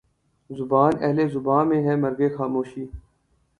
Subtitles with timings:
[0.49, 2.85] زبانِ اہلِ زباں میں ہے مرگِ خاموشی